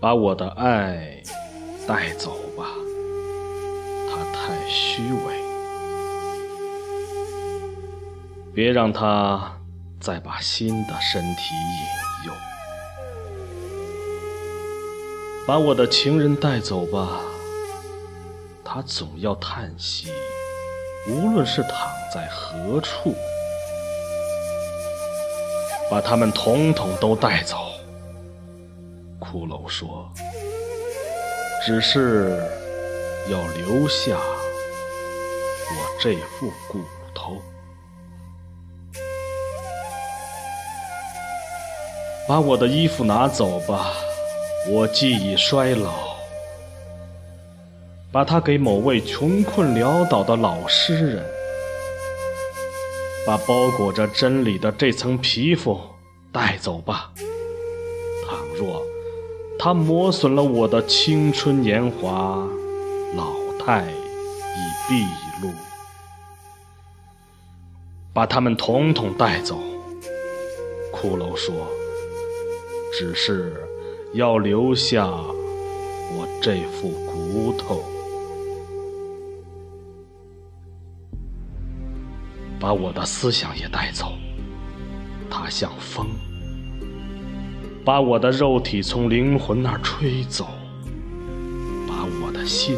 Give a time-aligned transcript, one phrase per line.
[0.00, 1.20] 把我的爱
[1.86, 2.66] 带走吧，
[4.08, 5.42] 它太虚伪，
[8.54, 9.58] 别让它
[10.00, 12.32] 再把新的身体引诱。
[15.44, 17.20] 把我的情人带走吧，
[18.64, 20.12] 他总要叹息，
[21.08, 23.16] 无论是躺在何处。
[25.90, 27.56] 把他们统统都带走。
[29.18, 30.10] 骷髅说
[31.66, 32.40] ：“只是
[33.30, 36.80] 要留下我这副骨
[37.14, 37.36] 头。
[42.26, 43.92] 把我的衣服拿走吧，
[44.68, 46.16] 我既已衰老。
[48.10, 51.24] 把它给某位穷困潦倒的老诗人。”
[53.26, 55.78] 把包裹着真理的这层皮肤
[56.32, 57.12] 带走吧。
[58.26, 58.82] 倘若
[59.68, 62.48] 它磨损了我的青春年华，
[63.14, 65.04] 老态已毕
[65.42, 65.50] 露。
[68.14, 69.58] 把他们统统带走。
[70.90, 71.54] 骷髅说
[72.98, 73.52] ：“只是
[74.14, 77.84] 要留下我这副骨头。”
[82.58, 84.14] 把我的思想也带走，
[85.28, 86.06] 它像风；
[87.88, 90.46] 把我的肉体从灵魂那儿吹走，
[91.88, 92.76] 把我的心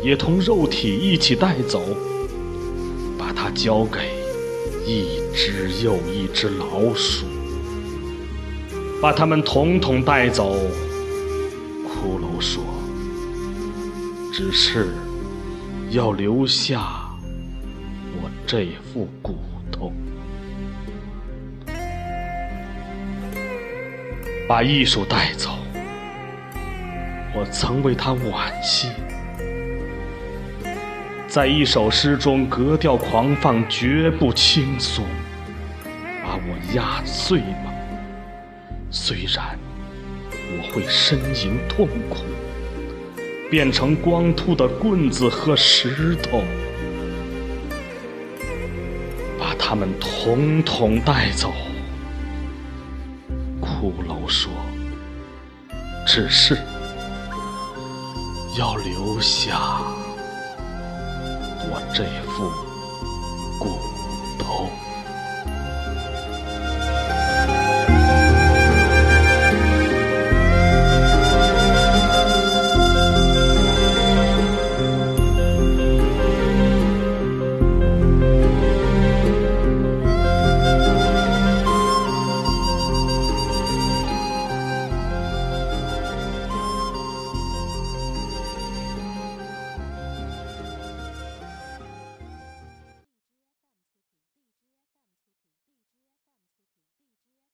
[0.00, 1.82] 也同肉体一起带走，
[3.18, 3.98] 把它交给
[4.86, 7.26] 一只又一只老鼠，
[9.02, 10.54] 把它们统统带走。
[11.88, 12.62] 骷髅说
[14.32, 14.90] ：“只是
[15.90, 17.10] 要留下
[18.22, 19.34] 我。”这副骨
[19.72, 19.92] 头，
[24.48, 25.58] 把艺术带走。
[27.34, 28.88] 我曾为他惋惜，
[31.28, 35.04] 在一首诗中格调狂放，绝不轻松。
[36.24, 37.72] 把我压碎吧，
[38.90, 39.58] 虽然
[40.32, 42.24] 我会呻吟痛苦，
[43.50, 46.42] 变成光秃的棍子和石头。
[49.38, 51.52] 把他们统统带走。
[53.80, 54.50] 骷髅说
[56.04, 56.56] 只是
[58.58, 59.80] 要留下
[61.70, 62.50] 我这副
[63.56, 63.78] 骨